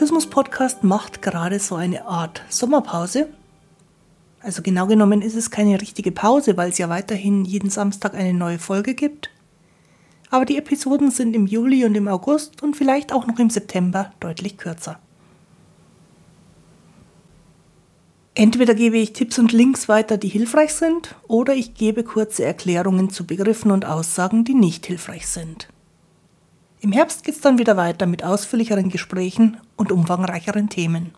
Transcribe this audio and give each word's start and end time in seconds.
Mutismus-Podcast 0.00 0.82
macht 0.82 1.20
gerade 1.20 1.58
so 1.58 1.74
eine 1.74 2.06
Art 2.06 2.42
Sommerpause. 2.48 3.28
Also 4.40 4.62
genau 4.62 4.86
genommen 4.86 5.20
ist 5.20 5.34
es 5.34 5.50
keine 5.50 5.78
richtige 5.78 6.10
Pause, 6.10 6.56
weil 6.56 6.70
es 6.70 6.78
ja 6.78 6.88
weiterhin 6.88 7.44
jeden 7.44 7.68
Samstag 7.68 8.14
eine 8.14 8.32
neue 8.32 8.58
Folge 8.58 8.94
gibt. 8.94 9.28
Aber 10.30 10.46
die 10.46 10.56
Episoden 10.56 11.10
sind 11.10 11.36
im 11.36 11.46
Juli 11.46 11.84
und 11.84 11.94
im 11.96 12.08
August 12.08 12.62
und 12.62 12.78
vielleicht 12.78 13.12
auch 13.12 13.26
noch 13.26 13.38
im 13.38 13.50
September 13.50 14.10
deutlich 14.20 14.56
kürzer. 14.56 14.98
Entweder 18.34 18.74
gebe 18.74 18.96
ich 18.96 19.12
Tipps 19.12 19.38
und 19.38 19.52
Links 19.52 19.86
weiter, 19.86 20.16
die 20.16 20.28
hilfreich 20.28 20.72
sind, 20.72 21.14
oder 21.28 21.54
ich 21.54 21.74
gebe 21.74 22.04
kurze 22.04 22.42
Erklärungen 22.42 23.10
zu 23.10 23.26
Begriffen 23.26 23.70
und 23.70 23.84
Aussagen, 23.84 24.44
die 24.44 24.54
nicht 24.54 24.86
hilfreich 24.86 25.26
sind. 25.26 25.68
Im 26.82 26.92
Herbst 26.92 27.24
geht 27.24 27.34
es 27.34 27.42
dann 27.42 27.58
wieder 27.58 27.76
weiter 27.76 28.06
mit 28.06 28.24
ausführlicheren 28.24 28.88
Gesprächen 28.88 29.58
und 29.76 29.92
umfangreicheren 29.92 30.70
Themen. 30.70 31.12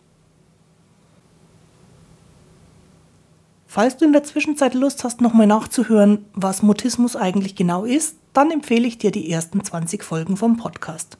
Falls 3.65 3.97
du 3.97 4.05
in 4.05 4.13
der 4.13 4.23
Zwischenzeit 4.23 4.73
Lust 4.73 5.03
hast, 5.05 5.21
nochmal 5.21 5.47
nachzuhören, 5.47 6.25
was 6.33 6.61
Mutismus 6.63 7.15
eigentlich 7.15 7.55
genau 7.55 7.85
ist, 7.85 8.17
dann 8.33 8.51
empfehle 8.51 8.85
ich 8.85 8.97
dir 8.97 9.11
die 9.11 9.31
ersten 9.31 9.63
20 9.63 10.03
Folgen 10.03 10.37
vom 10.37 10.57
Podcast. 10.57 11.17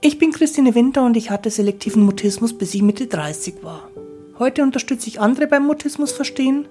Ich 0.00 0.18
bin 0.18 0.30
Christine 0.30 0.76
Winter 0.76 1.04
und 1.04 1.16
ich 1.16 1.30
hatte 1.30 1.50
selektiven 1.50 2.04
Mutismus, 2.04 2.56
bis 2.56 2.72
ich 2.74 2.82
Mitte 2.82 3.08
30 3.08 3.64
war. 3.64 3.88
Heute 4.38 4.62
unterstütze 4.62 5.08
ich 5.08 5.20
andere 5.20 5.48
beim 5.48 5.66
Mutismus 5.66 6.12
verstehen 6.12 6.68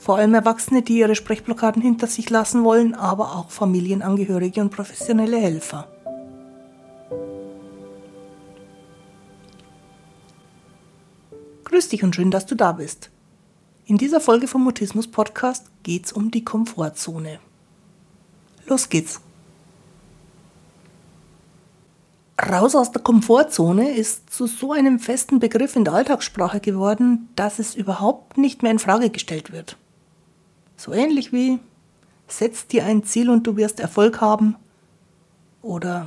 vor 0.00 0.16
allem 0.16 0.32
Erwachsene, 0.32 0.80
die 0.80 0.98
ihre 0.98 1.14
Sprechblockaden 1.14 1.82
hinter 1.82 2.06
sich 2.06 2.30
lassen 2.30 2.64
wollen, 2.64 2.94
aber 2.94 3.36
auch 3.36 3.50
Familienangehörige 3.50 4.62
und 4.62 4.70
professionelle 4.70 5.36
Helfer. 5.36 5.88
Grüß 11.64 11.90
dich 11.90 12.02
und 12.02 12.16
schön, 12.16 12.30
dass 12.30 12.46
du 12.46 12.54
da 12.54 12.72
bist. 12.72 13.10
In 13.84 13.98
dieser 13.98 14.20
Folge 14.20 14.48
vom 14.48 14.64
Mutismus 14.64 15.06
Podcast 15.06 15.66
geht's 15.82 16.12
um 16.12 16.30
die 16.30 16.44
Komfortzone. 16.44 17.38
Los 18.66 18.88
geht's. 18.88 19.20
Raus 22.40 22.74
aus 22.74 22.90
der 22.90 23.02
Komfortzone 23.02 23.90
ist 23.90 24.32
zu 24.32 24.46
so 24.46 24.72
einem 24.72 24.98
festen 24.98 25.40
Begriff 25.40 25.76
in 25.76 25.84
der 25.84 25.92
Alltagssprache 25.92 26.60
geworden, 26.60 27.28
dass 27.36 27.58
es 27.58 27.74
überhaupt 27.74 28.38
nicht 28.38 28.62
mehr 28.62 28.72
in 28.72 28.78
Frage 28.78 29.10
gestellt 29.10 29.52
wird. 29.52 29.76
So 30.80 30.94
ähnlich 30.94 31.30
wie 31.30 31.58
setz 32.26 32.66
dir 32.66 32.86
ein 32.86 33.04
Ziel 33.04 33.28
und 33.28 33.46
du 33.46 33.58
wirst 33.58 33.80
Erfolg 33.80 34.22
haben 34.22 34.56
oder 35.60 36.06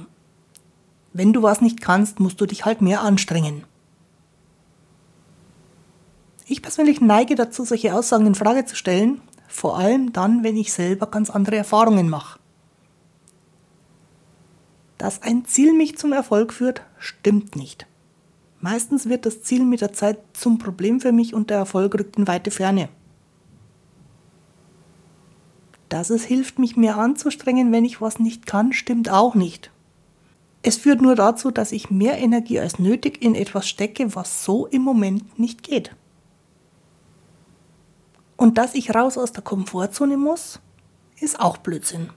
wenn 1.14 1.32
du 1.32 1.44
was 1.44 1.62
nicht 1.62 1.80
kannst, 1.80 2.20
musst 2.20 2.42
du 2.42 2.48
dich 2.48 2.66
halt 2.66 2.82
mehr 2.82 3.02
anstrengen. 3.02 3.66
Ich 6.48 6.64
persönlich 6.64 7.02
neige 7.02 7.36
dazu, 7.36 7.64
solche 7.64 7.94
Aussagen 7.94 8.26
in 8.26 8.34
Frage 8.34 8.66
zu 8.66 8.76
stellen, 8.76 9.22
vor 9.48 9.78
allem 9.78 10.12
dann, 10.12 10.44
wenn 10.44 10.58
ich 10.58 10.74
selber 10.74 11.06
ganz 11.06 11.30
andere 11.30 11.58
Erfahrungen 11.58 12.10
mache. 12.10 12.40
Dass 14.98 15.22
ein 15.22 15.46
Ziel 15.46 15.74
mich 15.74 16.00
zum 16.00 16.14
Erfolg 16.14 16.52
führt, 16.52 16.82
stimmt 16.98 17.56
nicht. 17.56 17.86
Meistens 18.60 19.08
wird 19.08 19.28
das 19.28 19.44
Ziel 19.44 19.66
mit 19.66 19.82
der 19.82 19.94
Zeit 19.94 20.18
zum 20.34 20.58
Problem 20.58 21.00
für 21.00 21.12
mich 21.12 21.36
und 21.36 21.52
der 21.52 21.58
Erfolg 21.58 21.94
rückt 21.94 22.18
in 22.18 22.28
weite 22.28 22.50
Ferne 22.50 22.90
dass 25.94 26.10
es 26.10 26.24
hilft, 26.24 26.58
mich 26.58 26.76
mehr 26.76 26.98
anzustrengen, 26.98 27.72
wenn 27.72 27.86
ich 27.86 28.02
was 28.02 28.18
nicht 28.18 28.48
kann, 28.48 28.74
stimmt 28.74 29.12
auch 29.12 29.36
nicht. 29.36 29.70
Es 30.64 30.78
führt 30.78 31.04
nur 31.04 31.14
dazu, 31.14 31.52
dass 31.52 31.72
ich 31.72 31.92
mehr 31.92 32.18
Energie 32.18 32.60
als 32.60 32.80
nötig 32.80 33.22
in 33.22 33.36
etwas 33.36 33.70
stecke, 33.70 34.16
was 34.16 34.44
so 34.44 34.66
im 34.66 34.82
Moment 34.82 35.38
nicht 35.38 35.62
geht. 35.62 35.96
Und 38.38 38.58
dass 38.58 38.74
ich 38.74 38.96
raus 38.96 39.20
aus 39.20 39.34
der 39.34 39.44
Komfortzone 39.44 40.18
muss, 40.18 40.60
ist 41.20 41.40
auch 41.40 41.58
Blödsinn. 41.58 42.10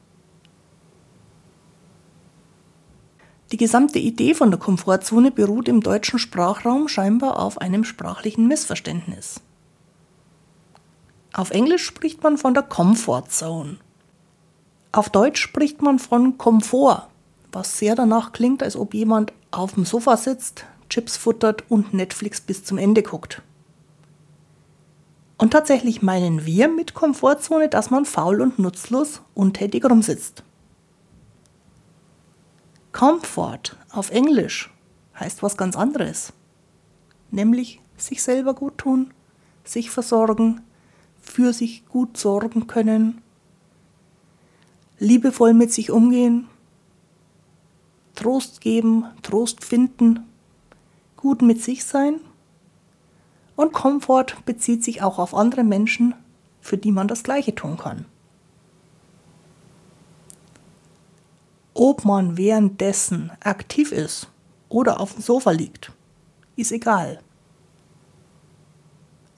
Die 3.52 3.58
gesamte 3.58 3.98
Idee 3.98 4.32
von 4.32 4.50
der 4.50 4.58
Komfortzone 4.58 5.30
beruht 5.30 5.68
im 5.68 5.82
deutschen 5.82 6.18
Sprachraum 6.18 6.88
scheinbar 6.88 7.38
auf 7.38 7.60
einem 7.60 7.84
sprachlichen 7.84 8.48
Missverständnis. 8.48 9.42
Auf 11.36 11.50
Englisch 11.50 11.84
spricht 11.84 12.22
man 12.22 12.38
von 12.38 12.54
der 12.54 12.62
Comfort 12.62 13.24
Zone. 13.28 13.76
Auf 14.90 15.10
Deutsch 15.10 15.38
spricht 15.38 15.82
man 15.82 15.98
von 15.98 16.38
Komfort, 16.38 17.08
was 17.52 17.76
sehr 17.76 17.94
danach 17.94 18.32
klingt, 18.32 18.62
als 18.62 18.74
ob 18.74 18.94
jemand 18.94 19.34
auf 19.50 19.74
dem 19.74 19.84
Sofa 19.84 20.16
sitzt, 20.16 20.64
Chips 20.88 21.18
futtert 21.18 21.70
und 21.70 21.92
Netflix 21.92 22.40
bis 22.40 22.64
zum 22.64 22.78
Ende 22.78 23.02
guckt. 23.02 23.42
Und 25.36 25.50
tatsächlich 25.50 26.00
meinen 26.00 26.46
wir 26.46 26.68
mit 26.68 26.94
Komfortzone, 26.94 27.68
dass 27.68 27.90
man 27.90 28.06
faul 28.06 28.40
und 28.40 28.58
nutzlos 28.58 29.20
untätig 29.34 29.84
rumsitzt. 29.84 30.42
Comfort 32.92 33.76
auf 33.90 34.10
Englisch 34.10 34.72
heißt 35.20 35.42
was 35.42 35.58
ganz 35.58 35.76
anderes, 35.76 36.32
nämlich 37.30 37.82
sich 37.98 38.22
selber 38.22 38.54
gut 38.54 38.78
tun, 38.78 39.12
sich 39.64 39.90
versorgen, 39.90 40.62
für 41.36 41.52
sich 41.52 41.84
gut 41.84 42.16
sorgen 42.16 42.66
können, 42.66 43.20
liebevoll 44.98 45.52
mit 45.52 45.70
sich 45.70 45.90
umgehen, 45.90 46.48
Trost 48.14 48.62
geben, 48.62 49.04
Trost 49.20 49.62
finden, 49.62 50.20
gut 51.18 51.42
mit 51.42 51.62
sich 51.62 51.84
sein. 51.84 52.20
Und 53.54 53.74
Komfort 53.74 54.46
bezieht 54.46 54.82
sich 54.82 55.02
auch 55.02 55.18
auf 55.18 55.34
andere 55.34 55.62
Menschen, 55.62 56.14
für 56.62 56.78
die 56.78 56.90
man 56.90 57.06
das 57.06 57.22
Gleiche 57.22 57.54
tun 57.54 57.76
kann. 57.76 58.06
Ob 61.74 62.06
man 62.06 62.38
währenddessen 62.38 63.30
aktiv 63.40 63.92
ist 63.92 64.28
oder 64.70 65.00
auf 65.00 65.12
dem 65.12 65.20
Sofa 65.20 65.50
liegt, 65.50 65.92
ist 66.56 66.72
egal. 66.72 67.20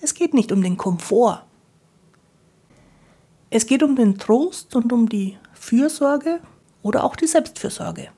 Es 0.01 0.15
geht 0.15 0.33
nicht 0.33 0.53
um 0.53 0.63
den 0.63 0.77
Komfort, 0.77 1.43
es 3.59 3.67
geht 3.67 3.83
um 3.83 3.97
den 3.97 4.17
Trost 4.19 4.77
und 4.77 4.93
um 4.93 5.09
die 5.09 5.37
Fürsorge 5.53 6.39
oder 6.81 7.03
auch 7.03 7.17
die 7.17 7.27
Selbstfürsorge. 7.27 8.09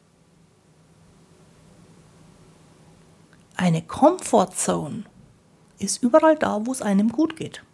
Eine 3.56 3.80
Comfort 3.80 4.50
Zone 4.54 5.04
ist 5.78 6.02
überall 6.02 6.36
da, 6.36 6.66
wo 6.66 6.72
es 6.72 6.82
einem 6.82 7.08
gut 7.08 7.36
geht. 7.36 7.64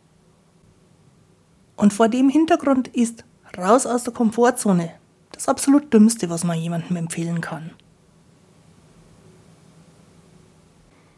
Und 1.74 1.92
vor 1.92 2.08
dem 2.08 2.28
Hintergrund 2.28 2.86
ist 2.86 3.24
raus 3.58 3.84
aus 3.84 4.04
der 4.04 4.12
Komfortzone 4.12 4.92
das 5.32 5.48
absolut 5.48 5.92
Dümmste, 5.92 6.30
was 6.30 6.44
man 6.44 6.60
jemandem 6.60 6.94
empfehlen 6.94 7.40
kann. 7.40 7.72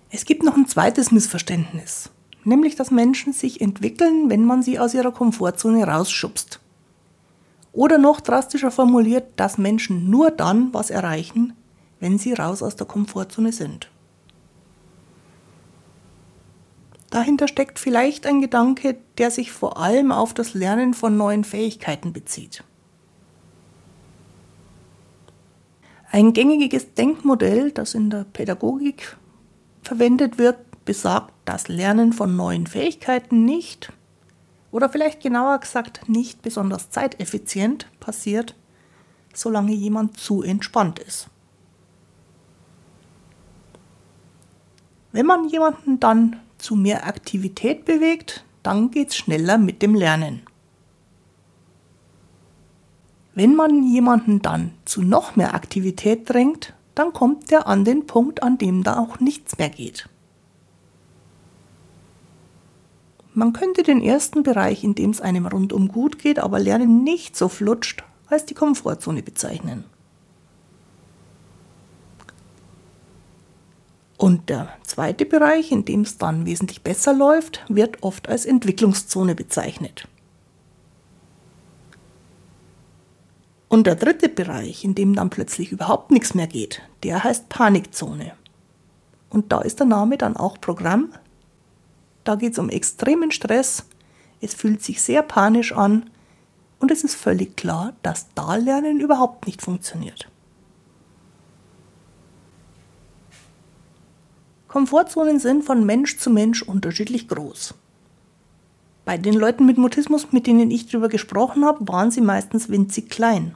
Es 0.08 0.24
gibt 0.24 0.42
noch 0.42 0.56
ein 0.56 0.66
zweites 0.66 1.10
Missverständnis 1.10 2.10
nämlich 2.48 2.74
dass 2.74 2.90
Menschen 2.90 3.32
sich 3.32 3.60
entwickeln, 3.60 4.30
wenn 4.30 4.44
man 4.44 4.62
sie 4.62 4.78
aus 4.78 4.94
ihrer 4.94 5.12
Komfortzone 5.12 5.86
rausschubst. 5.86 6.60
Oder 7.72 7.98
noch 7.98 8.20
drastischer 8.20 8.70
formuliert, 8.70 9.26
dass 9.36 9.58
Menschen 9.58 10.10
nur 10.10 10.30
dann 10.30 10.72
was 10.72 10.90
erreichen, 10.90 11.52
wenn 12.00 12.18
sie 12.18 12.32
raus 12.32 12.62
aus 12.62 12.76
der 12.76 12.86
Komfortzone 12.86 13.52
sind. 13.52 13.90
Dahinter 17.10 17.48
steckt 17.48 17.78
vielleicht 17.78 18.26
ein 18.26 18.40
Gedanke, 18.40 18.96
der 19.16 19.30
sich 19.30 19.52
vor 19.52 19.78
allem 19.78 20.12
auf 20.12 20.34
das 20.34 20.54
Lernen 20.54 20.92
von 20.94 21.16
neuen 21.16 21.44
Fähigkeiten 21.44 22.12
bezieht. 22.12 22.64
Ein 26.10 26.32
gängiges 26.32 26.94
Denkmodell, 26.94 27.70
das 27.70 27.94
in 27.94 28.10
der 28.10 28.24
Pädagogik 28.24 29.16
verwendet 29.82 30.38
wird, 30.38 30.56
besagt, 30.88 31.34
das 31.44 31.68
Lernen 31.68 32.14
von 32.14 32.34
neuen 32.34 32.66
Fähigkeiten 32.66 33.44
nicht 33.44 33.92
oder 34.70 34.88
vielleicht 34.88 35.20
genauer 35.22 35.58
gesagt 35.58 36.08
nicht 36.08 36.40
besonders 36.40 36.88
zeiteffizient 36.88 37.86
passiert, 38.00 38.54
solange 39.34 39.72
jemand 39.72 40.18
zu 40.18 40.42
entspannt 40.42 40.98
ist. 40.98 41.28
Wenn 45.12 45.26
man 45.26 45.46
jemanden 45.50 46.00
dann 46.00 46.40
zu 46.56 46.74
mehr 46.74 47.06
Aktivität 47.06 47.84
bewegt, 47.84 48.46
dann 48.62 48.90
geht 48.90 49.10
es 49.10 49.16
schneller 49.16 49.58
mit 49.58 49.82
dem 49.82 49.94
Lernen. 49.94 50.40
Wenn 53.34 53.54
man 53.54 53.82
jemanden 53.82 54.40
dann 54.40 54.72
zu 54.86 55.02
noch 55.02 55.36
mehr 55.36 55.52
Aktivität 55.54 56.30
drängt, 56.30 56.72
dann 56.94 57.12
kommt 57.12 57.52
er 57.52 57.66
an 57.66 57.84
den 57.84 58.06
Punkt, 58.06 58.42
an 58.42 58.56
dem 58.56 58.82
da 58.82 58.98
auch 58.98 59.20
nichts 59.20 59.58
mehr 59.58 59.68
geht. 59.68 60.08
Man 63.38 63.52
könnte 63.52 63.84
den 63.84 64.02
ersten 64.02 64.42
Bereich, 64.42 64.82
in 64.82 64.96
dem 64.96 65.10
es 65.10 65.20
einem 65.20 65.46
rundum 65.46 65.86
gut 65.86 66.18
geht, 66.18 66.40
aber 66.40 66.58
Lernen 66.58 67.04
nicht 67.04 67.36
so 67.36 67.48
flutscht, 67.48 68.02
als 68.26 68.46
die 68.46 68.54
Komfortzone 68.54 69.22
bezeichnen. 69.22 69.84
Und 74.16 74.48
der 74.48 74.76
zweite 74.82 75.24
Bereich, 75.24 75.70
in 75.70 75.84
dem 75.84 76.00
es 76.00 76.18
dann 76.18 76.46
wesentlich 76.46 76.82
besser 76.82 77.14
läuft, 77.14 77.64
wird 77.68 78.02
oft 78.02 78.28
als 78.28 78.44
Entwicklungszone 78.44 79.36
bezeichnet. 79.36 80.08
Und 83.68 83.86
der 83.86 83.94
dritte 83.94 84.28
Bereich, 84.28 84.82
in 84.82 84.96
dem 84.96 85.14
dann 85.14 85.30
plötzlich 85.30 85.70
überhaupt 85.70 86.10
nichts 86.10 86.34
mehr 86.34 86.48
geht, 86.48 86.82
der 87.04 87.22
heißt 87.22 87.48
Panikzone. 87.48 88.32
Und 89.30 89.52
da 89.52 89.60
ist 89.60 89.78
der 89.78 89.86
Name 89.86 90.18
dann 90.18 90.36
auch 90.36 90.60
Programm. 90.60 91.12
Da 92.28 92.34
geht 92.34 92.52
es 92.52 92.58
um 92.58 92.68
extremen 92.68 93.30
Stress, 93.30 93.86
es 94.42 94.52
fühlt 94.52 94.82
sich 94.82 95.00
sehr 95.00 95.22
panisch 95.22 95.72
an 95.72 96.10
und 96.78 96.90
es 96.90 97.02
ist 97.02 97.14
völlig 97.14 97.56
klar, 97.56 97.94
dass 98.02 98.26
da 98.34 98.56
Lernen 98.56 99.00
überhaupt 99.00 99.46
nicht 99.46 99.62
funktioniert. 99.62 100.28
Komfortzonen 104.68 105.38
sind 105.38 105.64
von 105.64 105.86
Mensch 105.86 106.18
zu 106.18 106.28
Mensch 106.28 106.60
unterschiedlich 106.60 107.28
groß. 107.28 107.72
Bei 109.06 109.16
den 109.16 109.32
Leuten 109.32 109.64
mit 109.64 109.78
Mutismus, 109.78 110.30
mit 110.30 110.46
denen 110.46 110.70
ich 110.70 110.86
darüber 110.86 111.08
gesprochen 111.08 111.64
habe, 111.64 111.88
waren 111.88 112.10
sie 112.10 112.20
meistens 112.20 112.68
winzig 112.68 113.08
klein. 113.08 113.54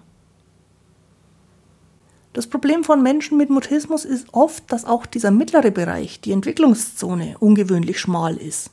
Das 2.33 2.47
Problem 2.47 2.83
von 2.83 3.03
Menschen 3.03 3.37
mit 3.37 3.51
Mutismus 3.51 4.05
ist 4.05 4.29
oft, 4.33 4.73
dass 4.73 4.87
auch 4.87 5.05
dieser 5.05 5.31
mittlere 5.31 5.71
Bereich, 5.71 6.21
die 6.21 6.33
Entwicklungszone, 6.33 7.37
ungewöhnlich 7.39 8.01
schmal 8.01 8.37
ist. 8.37 8.71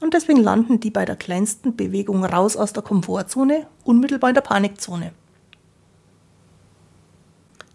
Und 0.00 0.14
deswegen 0.14 0.42
landen 0.42 0.80
die 0.80 0.90
bei 0.90 1.04
der 1.04 1.16
kleinsten 1.16 1.74
Bewegung 1.74 2.24
raus 2.24 2.56
aus 2.56 2.72
der 2.72 2.82
Komfortzone 2.82 3.66
unmittelbar 3.84 4.30
in 4.30 4.34
der 4.34 4.42
Panikzone. 4.42 5.12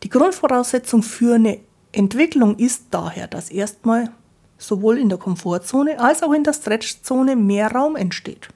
Die 0.03 0.09
Grundvoraussetzung 0.09 1.03
für 1.03 1.35
eine 1.35 1.59
Entwicklung 1.91 2.55
ist 2.57 2.85
daher, 2.91 3.27
dass 3.27 3.49
erstmal 3.49 4.11
sowohl 4.57 4.97
in 4.97 5.09
der 5.09 5.17
Komfortzone 5.17 5.99
als 5.99 6.23
auch 6.23 6.31
in 6.31 6.43
der 6.43 6.53
Stretchzone 6.53 7.35
mehr 7.35 7.71
Raum 7.71 7.95
entsteht. 7.95 8.49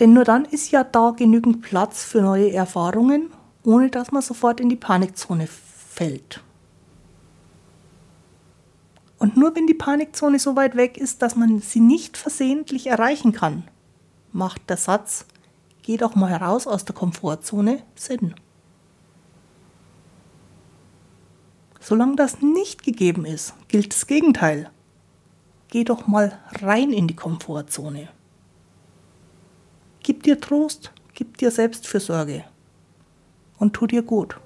Denn 0.00 0.12
nur 0.12 0.24
dann 0.24 0.44
ist 0.44 0.70
ja 0.70 0.84
da 0.84 1.12
genügend 1.16 1.62
Platz 1.62 2.02
für 2.02 2.20
neue 2.20 2.52
Erfahrungen, 2.52 3.30
ohne 3.64 3.90
dass 3.90 4.12
man 4.12 4.22
sofort 4.22 4.60
in 4.60 4.68
die 4.68 4.76
Panikzone 4.76 5.46
fällt. 5.46 6.42
Und 9.18 9.36
nur 9.36 9.54
wenn 9.54 9.68
die 9.68 9.74
Panikzone 9.74 10.38
so 10.38 10.56
weit 10.56 10.76
weg 10.76 10.98
ist, 10.98 11.22
dass 11.22 11.36
man 11.36 11.60
sie 11.60 11.80
nicht 11.80 12.16
versehentlich 12.16 12.88
erreichen 12.88 13.32
kann, 13.32 13.68
macht 14.32 14.68
der 14.68 14.76
Satz, 14.76 15.26
geh 15.82 15.96
doch 15.96 16.16
mal 16.16 16.34
raus 16.34 16.66
aus 16.66 16.84
der 16.84 16.94
Komfortzone 16.94 17.82
Sinn. 17.94 18.34
Solange 21.78 22.16
das 22.16 22.40
nicht 22.40 22.82
gegeben 22.82 23.24
ist, 23.24 23.54
gilt 23.68 23.92
das 23.92 24.06
Gegenteil. 24.06 24.70
Geh 25.68 25.84
doch 25.84 26.06
mal 26.06 26.38
rein 26.60 26.92
in 26.92 27.06
die 27.06 27.16
Komfortzone. 27.16 28.08
Gib 30.02 30.24
dir 30.24 30.40
Trost, 30.40 30.92
gib 31.14 31.38
dir 31.38 31.50
Selbstfürsorge 31.50 32.44
und 33.62 33.72
tu 33.72 33.86
dir 33.86 34.02
gut. 34.02 34.36